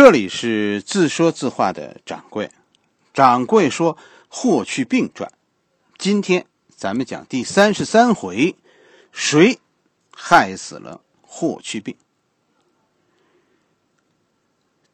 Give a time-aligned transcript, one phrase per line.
[0.00, 2.52] 这里是自说自话的掌柜，
[3.12, 3.96] 掌柜说
[4.28, 5.28] 《霍去病传》，
[5.98, 8.54] 今天咱们讲第三十三回，
[9.10, 9.58] 谁
[10.14, 11.96] 害死了霍去病？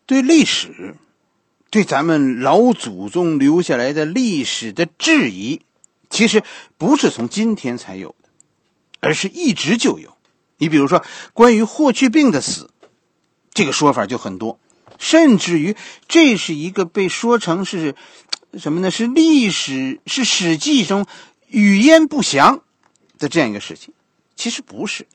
[0.06, 0.96] 对历史，
[1.68, 5.60] 对咱们老祖宗留下来的历史的质疑，
[6.08, 6.42] 其实
[6.78, 8.30] 不是从今天才有的，
[9.00, 10.16] 而是一直就有。
[10.56, 12.70] 你比如说，关于霍去病的死，
[13.52, 14.58] 这个说法就很多。
[14.98, 15.76] 甚至于，
[16.08, 17.94] 这是一个被说成是
[18.58, 18.90] 什么呢？
[18.90, 21.06] 是历史，是《史记》中
[21.48, 22.62] 语焉不详
[23.18, 23.92] 的这样一个事情。
[24.36, 25.04] 其实不是，《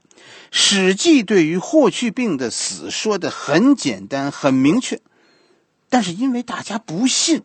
[0.52, 5.02] 史记》对于霍去病的死说的很简单、很明确，
[5.90, 7.44] 但是因为大家不信，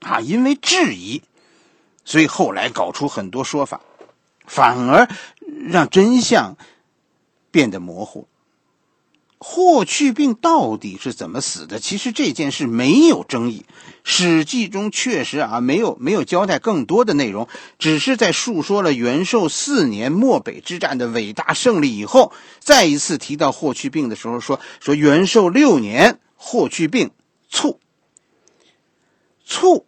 [0.00, 1.22] 啊，因为质疑，
[2.04, 3.80] 所以后来搞出很多说法，
[4.46, 5.08] 反而
[5.66, 6.56] 让真相
[7.50, 8.26] 变得模糊。
[9.40, 11.78] 霍去病到底是怎么死的？
[11.78, 13.64] 其实这件事没有争议，
[14.02, 17.46] 《史记》中确实啊没有没有交代更多的内容，
[17.78, 27.12] 只是在述说了元寿四年漠北之战的伟大胜利以后，再一次提到霍去病的时候说说元寿六年霍去病
[27.48, 27.78] 卒。
[29.44, 29.86] 卒，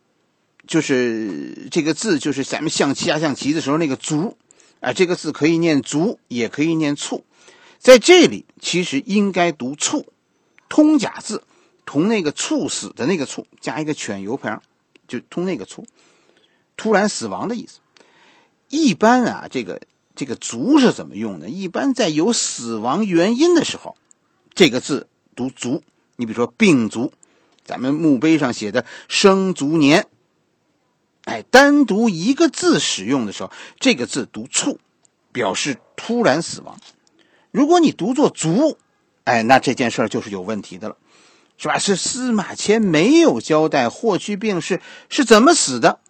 [0.66, 4.38] 就是这个字，就是咱们象棋下象棋的时候那个卒，
[4.78, 7.24] 啊，这个字可以念卒，也可以念卒。
[7.80, 10.04] 在这里，其实应该读“猝”，
[10.68, 11.42] 通假字，
[11.86, 14.62] 同那个猝死的那个“猝”加一个犬油旁，
[15.08, 15.86] 就通那个“猝”，
[16.76, 17.78] 突然死亡的意思。
[18.68, 19.80] 一般啊，这个
[20.14, 21.48] 这个“卒”是怎么用的？
[21.48, 23.96] 一般在有死亡原因的时候，
[24.52, 25.82] 这个字读“卒”。
[26.16, 27.14] 你比如说“病卒”，
[27.64, 30.06] 咱们墓碑上写的“生卒年”，
[31.24, 34.78] 哎，单独一个字使用的时候，这个字读“猝”，
[35.32, 36.78] 表示突然死亡。
[37.50, 38.78] 如果你读作“卒”，
[39.24, 40.96] 哎，那这件事儿就是有问题的了，
[41.56, 41.78] 是吧？
[41.78, 46.00] 是司马迁没有交代霍去病是是怎么死的，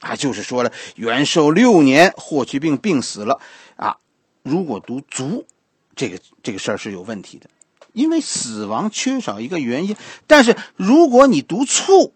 [0.00, 3.40] 啊，就是说了元寿六年霍去病病死了，
[3.76, 3.98] 啊，
[4.42, 5.46] 如果读“卒”，
[5.94, 7.50] 这个这个事儿是有问题的，
[7.92, 9.96] 因为死亡缺少一个原因。
[10.26, 12.14] 但是如果你读“卒”，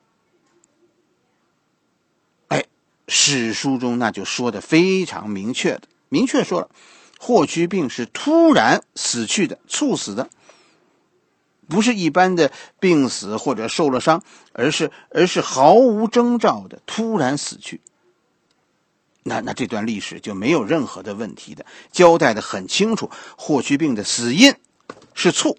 [2.49, 2.65] 哎，
[3.09, 6.71] 史书中那就说的非常明确的，明确说了。
[7.25, 10.28] 霍去病是突然死去的，猝死的，
[11.69, 12.50] 不是一般的
[12.81, 17.81] 病死或者受了伤，而是而是毫无征兆的突然死去。
[19.22, 23.09] 那那这段历史就没有任何的问题的，交代的很清楚。
[23.37, 24.56] 霍去病的死因
[25.15, 25.56] 是猝，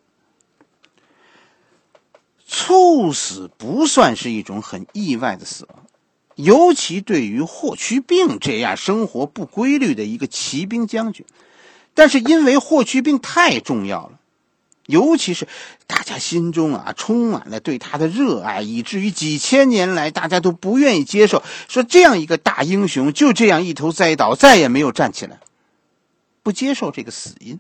[2.46, 5.86] 猝死不算是一种很意外的死亡，
[6.36, 11.26] 尤其对于霍去病这样生活不规律的一个骑兵将军。
[11.94, 14.20] 但是因为霍去病太重要了，
[14.86, 15.48] 尤其是
[15.88, 25.40] 大家心中啊充满了对他的热爱，以至于几千年来大家都不愿意接受，说这样一个大英雄就这样一头栽倒，再也没有站起来，
[26.42, 27.60] 不接受这个死因，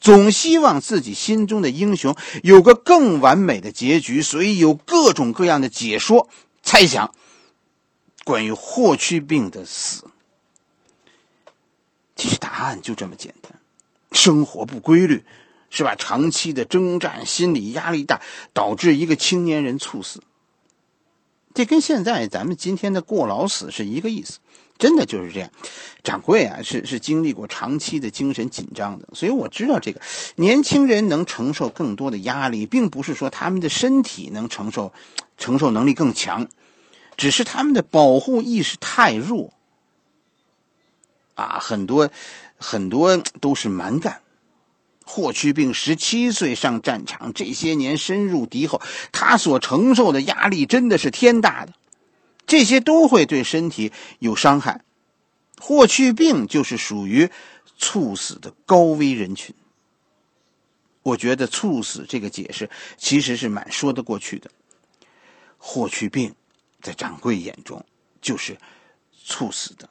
[0.00, 6.28] 总希望自己心中的英雄有个更完美的结局，所以有各种各样的解说、
[6.62, 7.14] 猜想，
[8.24, 10.04] 关于霍去病的死。
[12.16, 13.52] 其实答案就这么简单，
[14.12, 15.24] 生活不规律，
[15.70, 15.94] 是吧？
[15.96, 18.20] 长期的征战，心理压力大，
[18.52, 20.22] 导致一个青年人猝死。
[21.54, 24.38] 这跟现在咱们今天的过劳死是一个意思，
[24.78, 25.50] 真的就是这样。
[26.02, 30.00] 掌柜啊，是是经历过长期的精神紧张的，所以我知道这个
[30.36, 34.92] 年轻人能承受更多的压力，并不是说他们的身体能承受，
[35.38, 36.48] 承受能力更强，
[37.16, 39.52] 只是他们的保护意识太弱。
[41.34, 42.10] 啊，很多
[42.56, 44.20] 很多都是蛮干。
[45.06, 48.80] 霍去病十七岁上战场，这些年深入敌后，
[49.12, 51.74] 他所承受的压力真的是天大的，
[52.46, 54.82] 这些都会对身体有伤害。
[55.60, 57.30] 霍去病就是属于
[57.76, 59.54] 猝死的高危人群。
[61.02, 64.50] 我觉得猝死这个解释其实是蛮说得过去的。
[65.58, 66.34] 霍去病
[66.80, 67.84] 在掌柜眼中
[68.22, 68.56] 就是
[69.22, 69.88] 猝死的。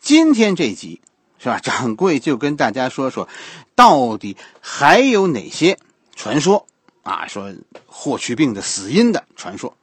[0.00, 1.00] 今天这集
[1.38, 1.58] 是吧？
[1.58, 3.28] 掌柜就跟大家说说，
[3.74, 5.78] 到底还有哪些
[6.16, 6.66] 传说
[7.02, 7.26] 啊？
[7.28, 7.54] 说
[7.86, 9.76] 霍去病的死因的传说。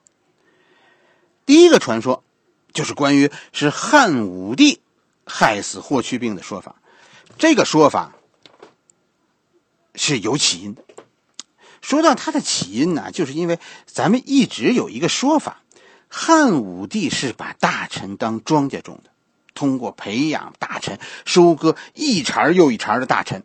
[1.45, 2.23] 第一个传说
[2.73, 4.81] 就是关于是汉武帝
[5.25, 6.75] 害死霍去病的说法。
[7.37, 8.15] 这个说法
[9.95, 10.75] 是有起因。
[11.81, 15.61] 说到它的起因呢，就是因为咱们一直有一个说法，
[16.07, 19.11] 汉武帝是把大臣当庄稼种的。
[19.57, 23.43] 通过培养大臣，收割一茬又一茬的大臣，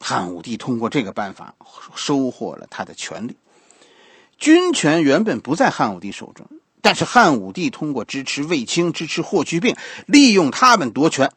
[0.00, 1.54] 汉武帝通过这个办法
[1.94, 3.36] 收获了他的权利。
[4.38, 6.46] 军权原本不在汉武帝手中，
[6.80, 9.76] 但是汉武帝通过支持卫青、支持霍去病，
[10.06, 11.30] 利用他们夺权。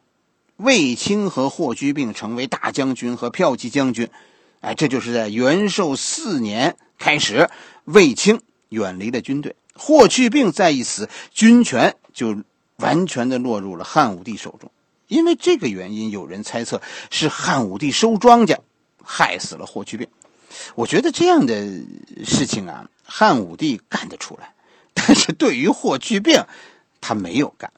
[0.56, 4.08] 卫青和霍去病成为大将军和骠骑将军。
[4.62, 7.50] 哎，这就是在元寿四年开始，
[7.84, 8.40] 卫青
[8.70, 12.38] 远离了军队，霍去病再一死，军权就
[12.78, 14.72] 完全的落入了汉武帝手中。
[15.08, 16.82] 因为这个原因，有人猜测
[17.12, 18.58] 是汉武帝收庄稼，
[19.04, 20.08] 害死了霍去病。
[20.74, 21.54] 我觉得这样的
[22.26, 24.54] 事情啊，汉武帝干得出来，
[24.96, 26.44] 但是对于霍去病，
[27.02, 27.72] 他没有干。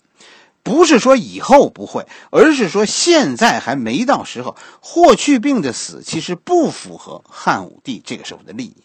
[0.63, 4.55] 不是说以后不会，而是说现在还没到时候。
[4.81, 8.83] 霍去病的死其实不符合汉武帝这个时候的利益，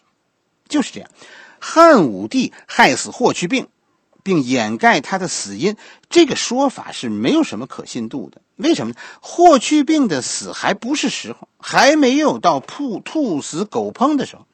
[0.67, 1.09] 就是这样。
[1.59, 3.67] 汉武帝害死霍去病。
[4.23, 5.75] 并掩盖他的死因，
[6.09, 8.41] 这个说法是没有什么可信度的。
[8.55, 8.99] 为什么呢？
[9.19, 14.45] 霍去病的死还不是时候，还没有到兔兔死狗烹的时候。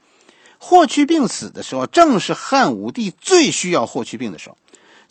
[0.58, 4.58] 霍去病死的时候，正是汉武帝最需要霍去病的时候。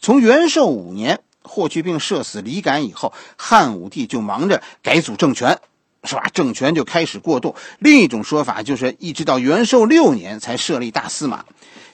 [0.00, 5.58] 从元寿五年，霍去病射死李敢以后，汉武帝就忙着改组政权，
[6.04, 6.28] 是吧？
[6.34, 7.54] 政权就开始过渡。
[7.78, 11.44] 另一种说法就是，一直到元寿六年才设立大司马。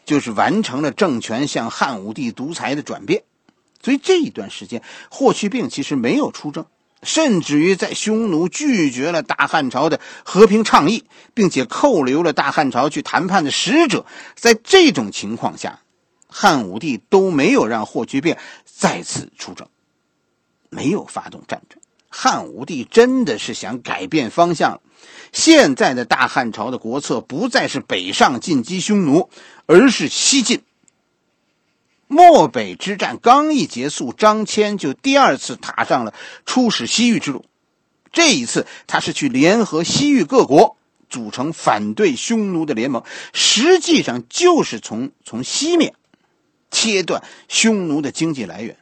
[0.04, 3.22] 就是完成了政权向汉武帝独裁的转变，
[3.82, 6.66] 所以这一段时间，霍去病其实没有出征，
[7.02, 11.04] 甚至于在匈奴拒绝了大汉朝的和平倡议，
[11.34, 14.06] 并且扣留了大汉朝去谈判的使者。
[14.34, 15.80] 在这种情况下，
[16.28, 19.68] 汉武帝都没有让霍去病再次出征，
[20.70, 21.80] 没有发动战争。
[22.08, 24.80] 汉武帝真的是想改变方向了。
[25.32, 29.28] 现在的大汉朝的国策不再是北上进击匈奴，
[29.66, 30.62] 而是西进。
[32.06, 36.14] 漠北之战刚一结束，张骞就第二次踏上了
[36.46, 37.44] 出使西域之路。
[38.12, 40.76] 这一次，他是去联合西域各国，
[41.08, 43.02] 组成反对匈奴的联盟，
[43.32, 45.94] 实际上就是从从西面
[46.70, 48.76] 切断匈奴的经济来源。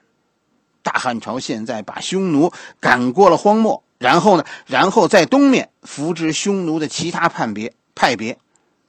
[0.82, 3.82] 大汉朝现在把匈奴赶过了荒漠。
[3.99, 4.44] 然后呢？
[4.67, 8.37] 然后在东面扶植匈奴的其他叛别派别，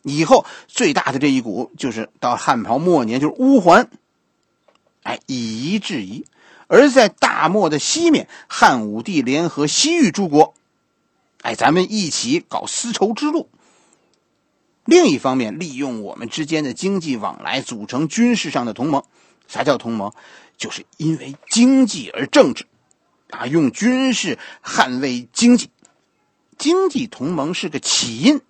[0.03, 3.89] 以后最大的这一股就是到汉朝末年就是乌桓，
[5.01, 6.25] 哎，以夷制夷；
[6.67, 10.53] 而在大漠的西面，汉武帝联合西域诸国，
[11.41, 13.49] 哎，咱们一起搞丝绸之路。
[14.85, 19.03] 另一方面，利用我们之间的经济往来，组成军事上的同盟。
[19.47, 20.11] 啥叫同盟？
[20.57, 22.65] 就是因为经济而政治。
[23.29, 25.69] 啊，用军事捍卫经济，
[26.57, 28.41] 经济同盟是个起因，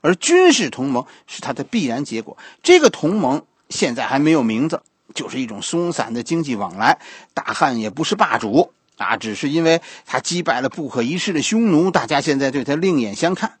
[0.00, 2.38] 而军事同盟是它的必然结果。
[2.62, 4.82] 这个同盟现在还没有名字，
[5.14, 6.98] 就是一种松散的经济往来。
[7.34, 13.58] 大汉也不是霸主啊，只是因为他击败了不可一世的匈奴，大家现在对他另眼相看。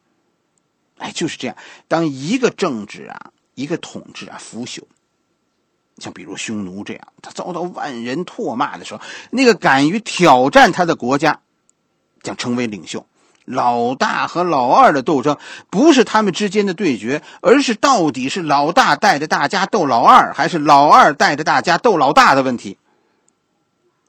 [0.98, 1.56] 哎，就是这样。
[1.88, 4.82] 当一个政治啊，一个统治啊腐朽。
[5.98, 11.40] 像比如匈奴这样，他遭到万人唾骂的时候，那个敢于挑战他的国家，
[12.22, 13.06] 将成为领袖。
[13.50, 15.36] 老大和老二的斗争，
[15.68, 22.78] 不是他们之间的对决，而是到底是老大带着大家斗老二，还是老二带着大家斗老大的问题。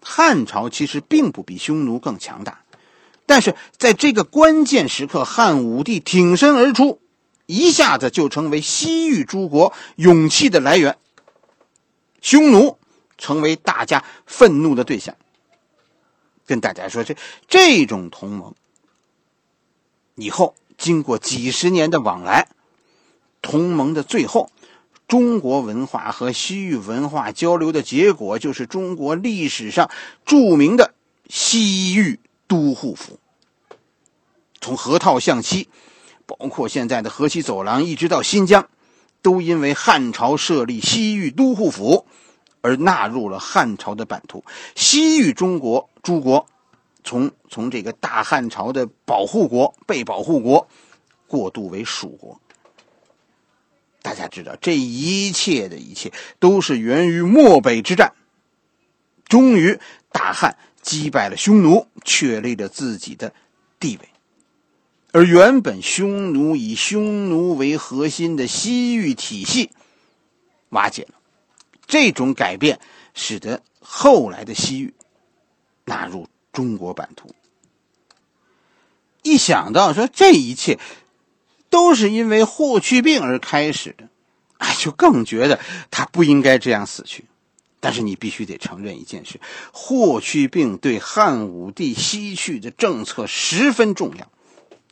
[0.02, 2.62] 汉朝其实并不比匈奴更强大，
[3.26, 7.00] 但是在这个关键时刻，汉武帝挺身而出，
[7.46, 10.98] 一下子就成为西域诸国勇气的来源。
[12.22, 12.78] 匈奴
[13.18, 15.16] 成为大家愤怒的对象。
[16.48, 17.16] 跟大家说，这
[17.48, 18.54] 这种同盟
[20.16, 22.48] 以后经过几十年的往来，
[23.42, 24.50] 同盟的最后，
[25.08, 29.90] 中国文化和西域文化交流的结果，就是中国历史上
[30.26, 30.94] 著名的
[31.28, 33.20] 西域都护府。
[34.60, 35.70] 从河套向西，
[36.26, 38.68] 包括现在的河西走廊，一直到新疆。
[39.24, 42.08] 都因为汉朝设立西域都护府，
[42.62, 44.44] 而纳入了汉朝的版图。
[44.76, 46.48] 西域中国诸国，
[47.04, 50.68] 从从这个大汉朝的保护国、被保护国，
[51.28, 52.40] 过渡为蜀国。
[54.02, 58.14] 大家知道，这一切的一切，都是源于漠北之战。
[59.26, 59.80] 终于，
[60.12, 63.34] 大汉击败了匈奴，确立了自己的
[63.80, 64.10] 地位。
[65.14, 69.70] 而原本匈奴以匈奴为核心的西域体系
[70.70, 71.16] 瓦解了，
[71.86, 72.80] 这种改变
[73.14, 74.94] 使得后来的西域
[75.86, 77.34] 纳入中国版图。
[79.24, 80.80] 一想到说这一切
[81.70, 84.10] 都是因为霍去病而开始的，
[84.58, 85.60] 哎，就更觉得
[85.92, 87.26] 他不应该这样死去。
[87.80, 89.40] 但是你必须得承认一件事：
[89.72, 94.32] 霍去病对汉武帝西去的政策十分重要。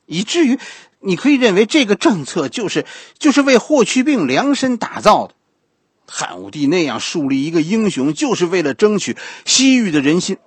[0.06, 0.58] 以至于
[1.00, 2.86] 你可以认为这个政策就是
[3.20, 5.36] 就是为霍去病量身打造的。
[6.08, 10.38] 汉武帝那样树立一个英雄，就是为了争取西域的人心。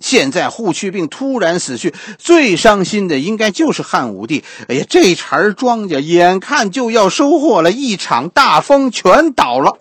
[0.00, 4.44] 现在霍去病突然死去，最伤心的应该就是汉武帝。
[4.68, 9.78] 哎呀，这茬庄稼眼看就要收获了，一场大风全倒了。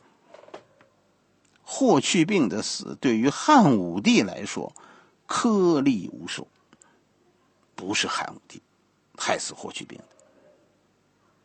[1.64, 4.74] 霍去病的死对于汉武帝来说，
[5.28, 6.48] 颗粒无收。
[7.76, 8.62] 不是汉武帝
[9.16, 10.06] 害死霍去病的。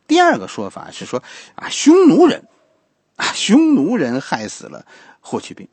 [0.07, 1.23] 第二个说法是说
[1.57, 2.49] 啊，匈奴人
[3.17, 4.87] 啊，匈奴人害死了
[5.21, 5.69] 霍去病。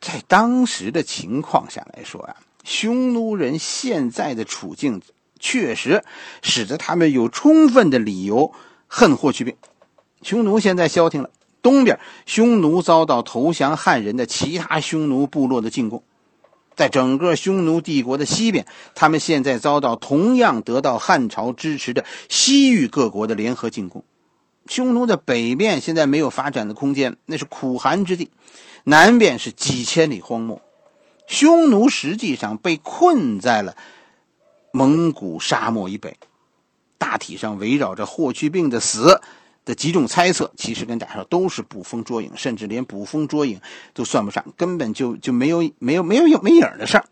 [0.00, 5.02] 在当时的情况下来说啊，匈奴人现在的处境
[5.38, 6.02] 确实
[6.42, 8.52] 使得他们有充分的理由
[8.86, 9.56] 恨霍去病。
[10.22, 11.30] 匈奴现在消停了，
[11.62, 16.02] 东边匈奴遭到投降汉人的其他匈奴部落的进攻，
[16.76, 24.04] 在整个匈奴帝国的西边，他们现在遭到同样得到汉朝支持的西域各国的联合进攻。
[24.66, 28.30] 匈奴的北面现在没有发展的空间，那是苦寒之地。
[28.84, 30.60] 南边是几千里荒漠，
[31.26, 33.76] 匈奴实际上被困在了
[34.72, 36.16] 蒙古沙漠以北。
[36.98, 39.20] 大体上围绕着霍去病的死
[39.64, 43.60] 的几种猜测，其实跟大家说都是捕风捉影，甚至连捕风捉影
[43.94, 47.06] 都算不上，根本就就没有没有没有有没影的事儿。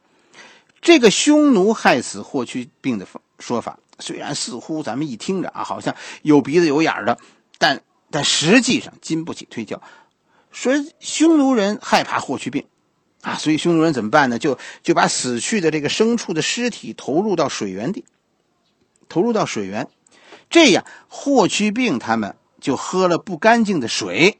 [0.80, 3.06] 这个匈奴害死霍去病的
[3.38, 7.18] 说法，虽然似乎咱们一听着啊，好像有鼻子有眼的，
[7.58, 9.82] 但但实际上经不起推敲。
[10.60, 12.66] 说匈奴人害怕霍去病，
[13.22, 14.40] 啊，所以匈奴人怎么办呢？
[14.40, 18.04] 就就把死去的这个牲畜的尸体投入到水源地，
[19.08, 19.88] 投入到水源，
[20.50, 24.36] 这样霍去病他们就喝了不干净的水，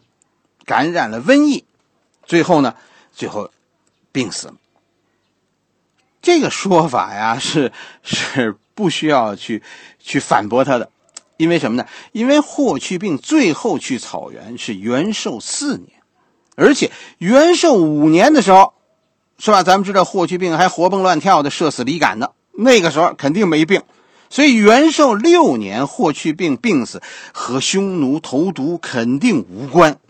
[0.65, 1.65] 感染了瘟疫，
[2.25, 2.75] 最后呢，
[3.13, 3.53] 最后
[4.11, 4.57] 病死了。
[6.21, 7.71] 这个说法呀，是
[8.03, 9.63] 是不需要去
[10.01, 10.91] 去反驳他的，
[11.37, 11.87] 因为什么呢？
[12.11, 15.98] 因为霍去病最后去草原是元寿四年。
[16.59, 18.75] 而且元寿五年的时候，
[19.39, 19.63] 是吧？
[19.63, 23.81] 咱们知道霍去病还活蹦乱跳的射死李敢呢，那个时候肯定没病。
[24.29, 27.01] 所以元寿六年霍去病病死
[27.33, 30.01] 和匈奴投毒肯定无关，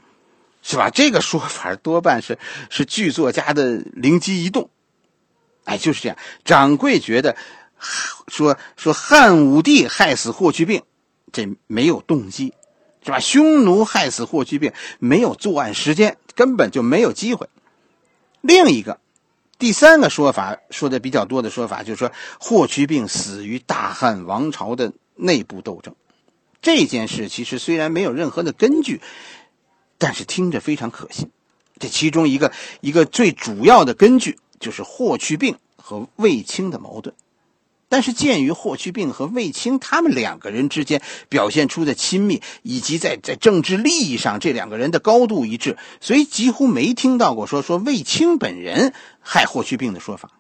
[0.63, 0.89] 是吧？
[0.89, 2.39] 这个说法多半是
[2.71, 4.71] 是剧作家的灵机一动。
[5.65, 6.17] 哎，就是这样。
[6.47, 7.37] 掌柜觉得
[8.27, 10.81] 说说汉武帝害死霍去病，
[11.31, 12.55] 这没有动机。
[13.05, 13.21] 是吧？
[13.21, 17.49] 匈奴害死霍去病，没有作案时间，根本就没有机会。
[18.43, 19.01] 另一个，
[19.59, 25.97] 第三个说法说的比较多的说法，就是说霍去病死于大汉王朝的内部斗争。
[26.63, 29.01] 这件事其实虽然没有任何的根据，
[29.99, 31.29] 但是听着非常可信。
[31.81, 37.17] 这其中一个一个最主要的根据，就是霍去病和卫青的矛盾。
[37.91, 50.33] 但是，鉴于霍去病和卫青他们两个人之间表现出的亲密，以及在在政治利益上这两个人的高度一致，所以几乎没听到过说说卫青本人害霍去病的说法。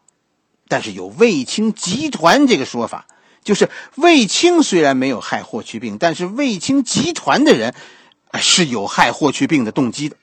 [0.68, 3.06] 但是有卫青集团这个说法，
[3.42, 7.74] 就是卫青虽然没有害霍去病，但是卫青集团的人
[8.38, 10.16] 是有害霍去病的动机的。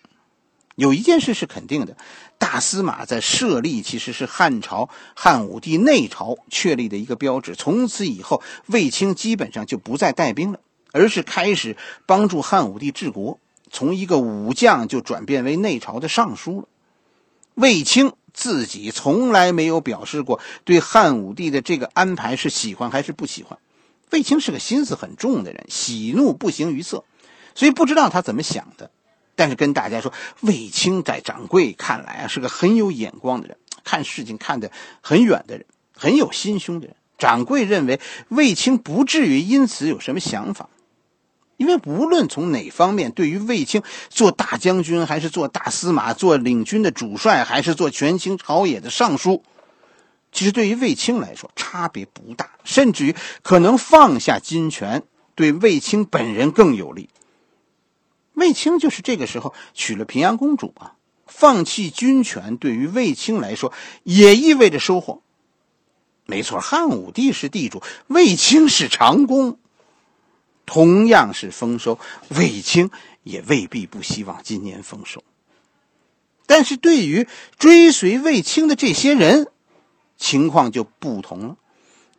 [0.76, 1.98] 有一件事是肯定的。
[2.38, 7.56] 大司马在设立，其实是汉朝汉武帝内朝确立的一个标志。
[7.56, 10.60] 从此以后，卫青基本上就不再带兵了，
[10.92, 11.76] 而是开始
[12.06, 13.40] 帮助汉武帝治国，
[13.72, 16.68] 从一个武将就转变为内朝的尚书了。
[17.56, 23.58] 卫青自己从来没有表示过对汉武帝的这个安排是喜欢还是不喜欢。
[24.12, 27.06] 卫青是个心思很重的人，喜怒不形于色，
[27.56, 28.92] 所以不知道他怎么想的。
[29.36, 36.96] 但是跟大家说，卫青在掌柜看来啊，是个很有眼光的人，看事情看得很远的人，很有心胸的人。
[37.18, 38.00] 掌柜认为
[38.30, 40.70] 卫青不至于因此有什么想法，
[41.58, 49.44] 因为无论从哪方面，对于卫青做大将军，还是做大司马，做领军的主帅，还是做权倾朝野的尚书，
[50.34, 55.04] 其实对于卫青来说差别不大，甚至于可能放下军权，
[55.36, 57.10] 对卫青本人更有利。
[58.36, 63.74] 卫青就是这个时候娶了平阳公主啊，放弃军权对于卫青来说
[64.04, 65.22] 也意味着收获。
[66.26, 69.60] 没错，汉武帝是地主，卫青是长工，
[70.66, 72.00] 同样是丰收，
[72.30, 72.90] 卫青
[73.24, 75.24] 也未必不希望今年丰收。
[76.48, 77.28] 但是对于
[77.58, 79.52] 追随卫青的这些人，
[80.18, 81.58] 情况就不同了。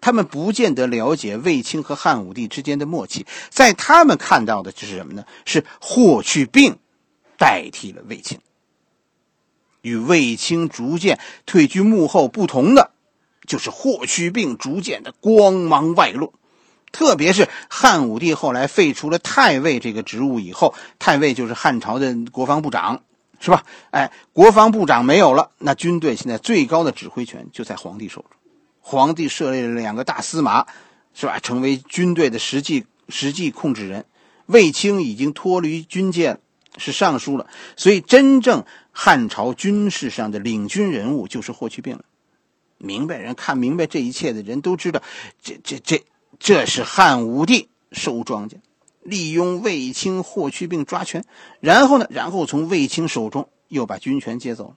[0.00, 5.24] 他们不见得了解卫青和汉武帝之间的默契，在他们看到的就是什么呢？
[5.44, 6.78] 是霍去病
[7.36, 8.38] 代替了卫青。
[9.82, 12.90] 与卫青逐渐退居幕后不同的
[13.46, 16.32] 就是霍去病逐渐的光芒外露。
[16.92, 23.02] 特别是汉武帝后来废除了太尉这个职务以后，太尉就是汉朝的国防部长，
[23.38, 23.64] 是吧？
[23.90, 28.30] 哎，国防部长没有了，那军队现在最高的指挥权就在皇帝手中。
[28.88, 30.64] 皇帝设立了两个大司马，
[31.12, 31.40] 是吧？
[31.40, 34.04] 成为军队的实际实际控制人。
[34.46, 36.38] 卫青已经脱离军界，
[36.76, 37.48] 是尚书了。
[37.76, 42.04] 所以，真正汉朝军事上的领军人物就是霍去病了。
[42.78, 45.02] 明白人看明白这一切的人都知道，
[45.42, 46.04] 这这这。
[46.38, 48.58] 这是汉武帝收庄稼，
[49.02, 51.24] 利用卫青、霍去病抓权，
[51.58, 54.76] 然后呢，然后从卫青手中又把军权接走了。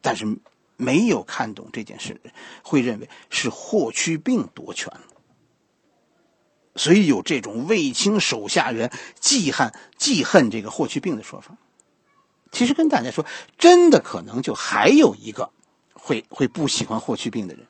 [0.00, 0.38] 但是
[0.76, 2.20] 没有看懂这件事
[2.62, 5.02] 会认为是霍去病夺权了，
[6.74, 11.56] 所以有这种卫青手下人记恨记恨这个霍去病的说法。
[12.52, 13.26] 其实跟大家说，
[13.58, 15.50] 真的可能就还有一个
[15.92, 17.66] 会会不喜欢霍去病的人，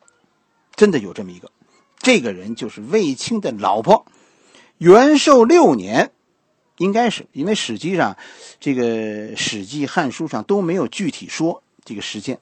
[0.74, 1.50] 真的有这么一个。
[1.98, 4.06] 这个人就是卫青的老婆，
[4.78, 6.12] 元寿六年，
[6.76, 8.16] 应该是因为史记上，
[8.60, 8.84] 这个
[9.36, 12.38] 《史记》《汉书》上都没有具体说这个时间，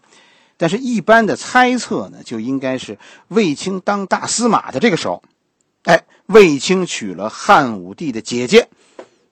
[0.57, 5.23] 但是一般的猜测呢，就应该是卫青当大司马的这个时候，
[5.85, 8.69] 哎，卫青娶了汉武帝的姐姐，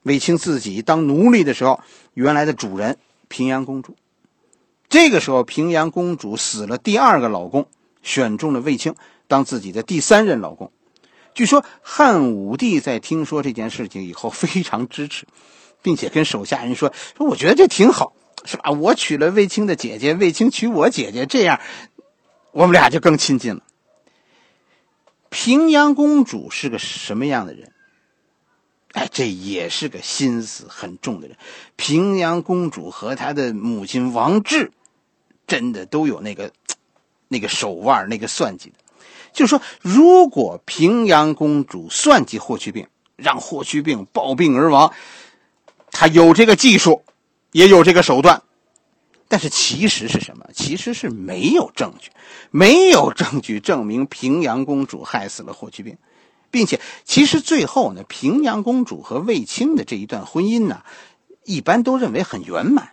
[0.02, 1.80] 卫青自己当奴隶的时候，
[2.14, 2.98] 原来的主人
[3.28, 3.96] 平阳公主，
[4.88, 7.66] 这个时候平阳公主死了，第二个老公
[8.02, 8.94] 选中了卫青。
[9.28, 10.70] 当自己的第三任老公，
[11.32, 15.26] 据说汉武帝在听说这件事情以后非常支持，
[15.80, 18.12] 并且跟手下人说：“说我觉得这挺好，
[18.44, 18.70] 是吧？
[18.70, 21.60] 我娶了卫青的姐姐，卫青娶我姐姐，这样
[22.50, 23.62] 我们俩就更亲近了。”
[25.30, 27.72] 平阳公主是个什么样的人？
[28.92, 31.38] 哎，这也是个心思很重的人。
[31.76, 34.70] 平阳公主和她的母亲王志，
[35.46, 36.52] 真的都有那个
[37.28, 38.76] 那个手腕，那个算计的。
[39.32, 44.92] 就说，如果平阳公主算计霍去病，让霍去病暴病而亡，
[45.90, 47.02] 他有这个技术，
[47.52, 48.42] 也有这个手段，
[49.28, 50.46] 但是其实是什么？
[50.52, 52.10] 其实是没有证据，
[52.50, 55.96] 没有证据证明平阳公主害死了霍去病，
[56.50, 60.82] 并且其实最后呢，平阳公主和卫青的这一段婚姻呢，
[61.44, 62.92] 一般都认为很圆满。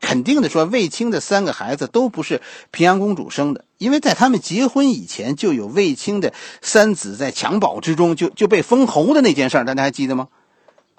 [0.00, 2.40] 肯定的说，卫青的三个孩子都不是
[2.70, 10.28] 平阳公主生的，因为在他们结婚以前就有卫青的三子在襁褓之中就就被封侯的那件事大家还记得吗？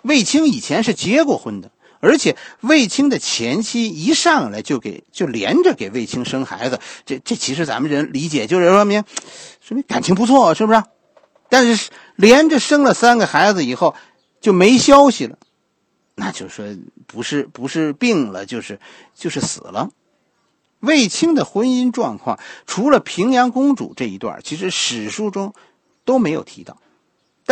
[0.03, 9.03] 卫青以前是结过婚的，而且卫青的前妻一上来就给就连着给卫青生孩子，这这其实咱们人理解就是说明
[9.61, 10.83] 说明感情不错，是不是？
[11.47, 13.95] 但是连着生了三个孩子以后
[14.39, 15.37] 就没消息了。
[16.15, 16.65] 那就说，
[17.07, 18.79] 不是不是病了，就是
[19.15, 19.89] 就是死了。
[20.79, 25.53] 卫青的婚姻状况，除了平阳公主这一段，其实史书中
[26.05, 26.77] 都没有提到。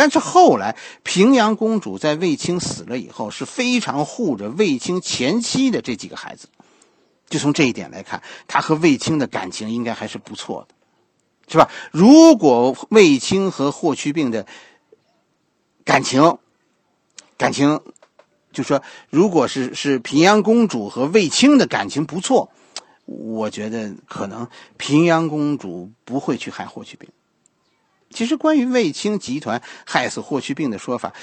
[0.00, 6.48] 但是后来，平阳公主在卫青死了以后，是非常护着卫青前妻的这几个孩子。
[7.28, 10.74] 就从这一点来看，她和卫青的感情应该还是不错的，
[11.52, 11.70] 是吧？
[11.92, 14.46] 如果卫青和霍去病的
[15.84, 16.38] 感情
[17.36, 17.78] 感情。
[18.52, 22.50] 就说，如果是是平阳公主和卫青的感情不错，
[23.04, 27.08] 我觉得可能平阳公主不会去害霍去病。
[28.10, 31.14] 其实，关于卫青集团害死霍去病的说法，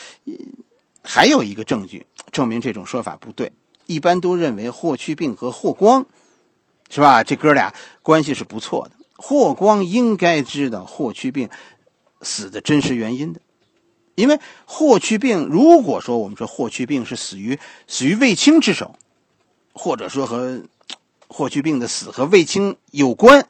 [1.04, 3.52] 还有一个证据证明这种说法不对。
[3.86, 6.06] 一般都认为霍去病和霍光，
[6.90, 7.24] 是吧？
[7.24, 8.96] 这哥俩关系是不错的。
[9.16, 11.50] 霍光应该知道霍去病
[12.22, 13.42] 死的真实原因的。
[14.16, 18.96] 因为霍去病，如果说我们说霍去病是死于死于卫青之手，
[19.74, 20.64] 或者说和
[21.28, 23.48] 霍去病的死和卫青有关，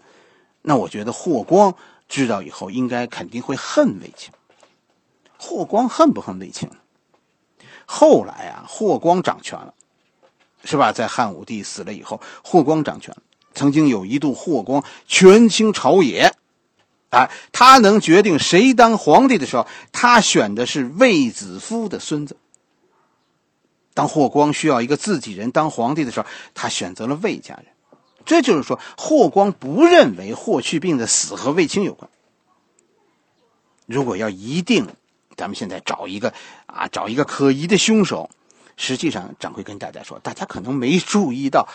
[0.62, 1.76] 那我觉得霍光
[2.08, 4.32] 知道以后应该肯定会恨卫青。
[5.38, 6.70] 霍光恨不恨卫青？
[7.86, 9.74] 后来啊，霍光掌权了，
[10.64, 10.92] 是吧？
[10.92, 13.16] 在汉武帝死了以后，霍光掌权，
[13.54, 16.34] 曾经有一度霍光权倾朝野。
[17.10, 22.36] 啊，他能决定谁当皇帝的时候，他选的是卫子夫的孙子。
[23.94, 27.68] 当霍光需要一个自己人当皇帝的时候，他选择了卫家人。
[28.28, 32.08] 这就是说，霍光不认为霍去病的死和卫青有关。
[33.88, 34.88] 如果要一定，
[35.36, 36.32] 咱们现在找一个
[36.68, 38.30] 啊，找一个可疑的凶手，
[38.76, 41.68] 实际上掌柜跟大家说，大家可能没注意到，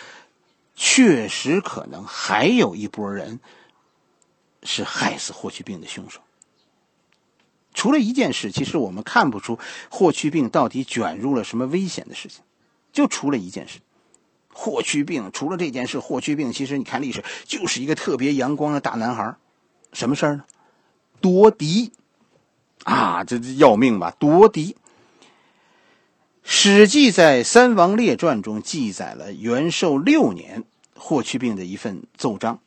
[0.76, 3.40] 确实可能还有一波人。
[4.64, 6.20] 是害死霍去病的凶手。
[7.74, 9.58] 除了一件事，其实我们看不出
[9.90, 12.44] 霍去病到底卷入了什么危险的事情。
[12.92, 13.80] 就除了一件事，
[14.52, 19.34] 霍去病除了这件事，霍去病其实你看历史就是一个特别阳光的大男孩，
[19.92, 20.44] 什么事儿呢？
[21.20, 21.92] 夺嫡
[22.84, 24.14] 啊，这这要命吧？
[24.18, 24.72] 夺嫡。
[26.42, 30.64] 《史记》在《三王列传》中记载了元寿六年
[30.96, 32.58] 霍去病的一份奏章，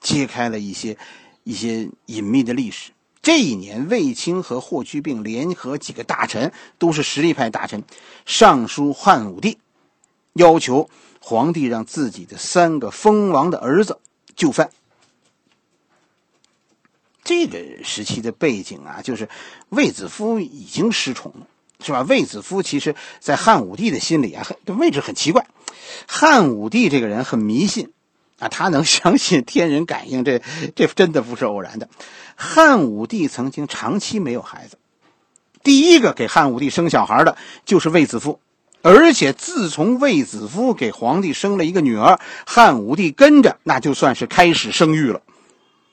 [0.00, 0.98] 揭开了一些
[1.42, 2.92] 一些隐秘的历史。
[3.22, 7.82] 这一年，卫青和霍去病联合几个大臣，都是实力派大臣，
[8.26, 9.58] 上书汉武帝，
[10.34, 10.90] 要求
[11.22, 13.98] 皇帝让自己的三个封王的儿子
[14.34, 14.70] 就范。
[17.24, 19.28] 这个时期的背景啊，就是
[19.68, 21.46] 卫子夫已经失宠了，
[21.80, 22.02] 是吧？
[22.02, 25.46] 卫子夫其实，在汉武帝的心里啊，很位置很奇怪。
[26.08, 27.92] 汉武帝这个人很迷信。
[28.38, 30.42] 啊，他能 相信天人感应，这
[30.74, 31.88] 这真的不是偶然的。
[32.34, 34.78] 汉武帝曾经长期没有孩子，
[35.62, 38.40] 第一个给汉武帝生小孩的就是卫子夫，
[38.82, 45.22] 而且自从卫子夫给皇帝生了一个女儿，汉武帝跟着那就算是开始生育了，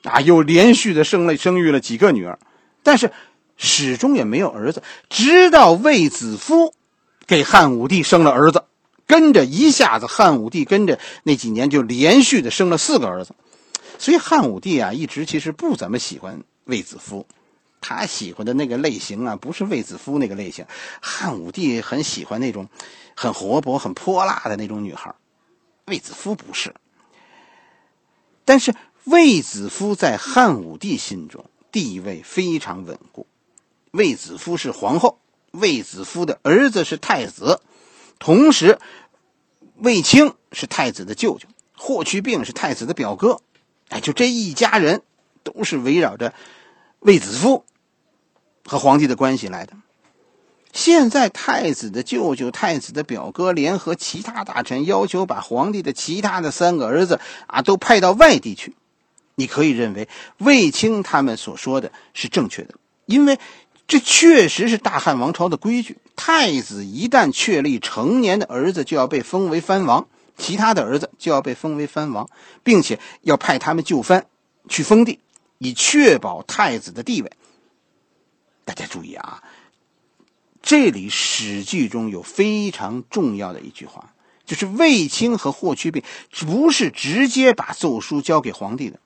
[0.02, 2.38] 啊，又连续的生了生育了几个女儿，
[2.82, 3.12] 但是
[3.56, 6.74] 始终也没有儿子，直到卫子夫
[7.26, 8.64] 给汉武帝生了儿子。
[9.06, 13.34] 跟着一下子，汉武帝跟着那几年就连续的生了四个儿子，
[13.98, 17.26] 所以汉武帝啊一直其实不怎么喜欢卫子夫，
[17.80, 20.66] 他喜欢的那个类型啊不是卫子夫那个类型，
[21.00, 22.68] 汉武帝很喜欢那种
[23.16, 25.14] 很活泼、很泼辣的那种女孩，
[25.86, 26.74] 卫子夫不是。
[28.44, 33.26] 但是卫子夫在汉武帝心中地位非常稳固，
[33.90, 35.18] 卫子夫是皇后，
[35.52, 37.60] 卫子夫的儿子是太子，
[38.18, 38.78] 同时。
[39.82, 43.40] 卫青是太子的舅舅，霍去病是太子的表哥，
[43.88, 45.00] 哎，就这一家人，
[45.42, 46.34] 都是围绕着
[46.98, 47.64] 卫子夫
[48.70, 49.72] 和皇帝的关系来的。
[50.72, 58.76] 现在太子的舅舅、太子的表哥联合其他大臣，要求把皇帝的其他的三个儿子啊都派到外地去。
[59.34, 62.74] 你可以认为卫青他们所说的是正确的，
[63.06, 63.40] 因为。
[63.88, 65.98] 这确实是大汉王朝的规矩。
[66.14, 70.06] 太子一旦确立成年的儿子就要被封为藩王，
[70.38, 72.30] 其他的儿子就要被封为藩王，
[72.62, 74.26] 并且要派他们就藩
[74.68, 75.18] 去封地，
[75.58, 77.32] 以确保太子的地位。
[78.70, 79.42] 大家注意啊，
[80.62, 84.14] 这里《史记》中有非常重要的一句话，
[84.46, 86.04] 就是卫青和霍去病
[86.46, 89.00] 不是直接把奏书交给皇帝的，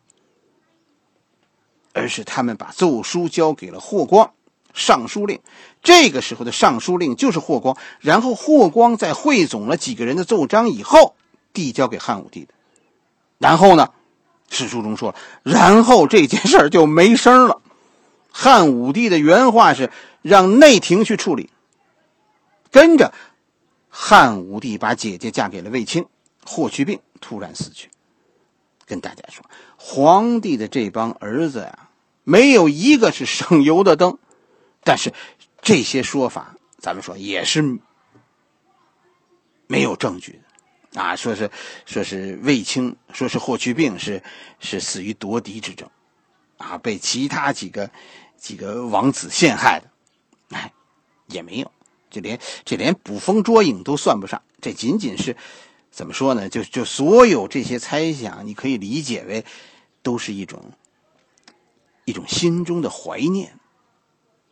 [1.95, 4.35] 而是他们把奏书交给了霍光。
[4.75, 5.41] 尚书令，
[5.83, 7.75] 这个时候的尚书令就是霍光。
[8.01, 11.17] 然后霍光在汇总了几个人的奏章以后，
[11.55, 12.53] 递交给汉武帝的。
[13.39, 13.89] 然后呢，
[14.51, 17.63] 史书中说了，然后这件事儿就没声了。
[18.37, 21.51] 汉武帝的原话是让内廷去处理。
[22.73, 23.15] 跟着，
[23.89, 26.07] 汉武帝把姐姐嫁给了卫青，
[26.45, 27.89] 霍去病突然死去。
[28.87, 31.89] 跟大家说，皇帝的这帮儿子呀，
[32.25, 34.19] 没有一个是省油的灯。
[34.83, 35.15] 但是，
[35.63, 37.79] 这些说法，咱们说也是
[39.69, 40.41] 没有证据
[40.93, 41.49] 的，啊，说是
[41.87, 44.21] 说是卫青，说是霍去病是
[44.59, 45.89] 是死于夺嫡之争，
[46.59, 47.89] 啊，被其他几个
[48.45, 49.91] 几个王子陷害的，
[50.51, 50.71] 哎，
[51.29, 51.73] 也没有，
[52.11, 55.35] 这连这连捕风捉影都算不上，这仅仅是
[55.91, 56.51] 怎么说呢？
[56.51, 59.47] 就就所有这些猜想，你可以理解为
[60.03, 60.63] 都是一种
[62.05, 63.59] 一种心中的怀念。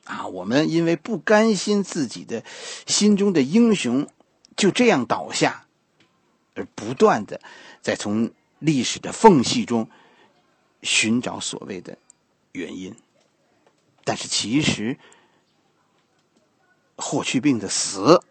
[0.05, 2.43] 啊，我们因为不甘心自己的
[2.87, 4.09] 心中的英雄
[4.57, 5.67] 就这样倒下，
[6.55, 7.43] 而不断的
[7.83, 9.91] 在从历史的缝隙中
[10.81, 11.99] 寻找所谓的
[12.53, 12.97] 原因。
[14.05, 14.99] 但是其实，
[16.97, 18.23] 霍去病的死，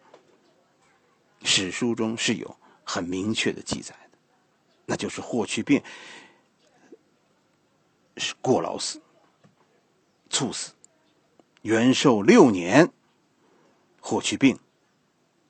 [1.44, 4.18] 史书中是有很明确的记载的，
[4.86, 5.82] 那就是霍去病
[8.18, 9.02] 是过劳死、
[10.30, 10.74] 猝死。
[11.62, 12.92] 元寿六年，
[14.00, 14.60] 霍去病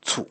[0.02, 0.28] 猝